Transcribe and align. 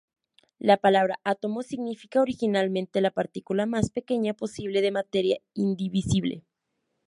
La 0.57 0.77
palabra 0.77 1.19
átomo 1.23 1.61
significa 1.61 2.21
originalmente 2.21 3.01
la 3.01 3.11
partícula 3.11 3.67
más 3.67 3.91
pequeña 3.91 4.33
posible 4.33 4.81
de 4.81 4.89
materia, 4.89 5.37
indivisible. 5.53 6.43